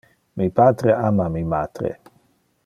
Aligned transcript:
Mi 0.39 0.47
patre 0.59 0.95
ama 1.09 1.29
mi 1.35 1.43
matre. 1.53 1.93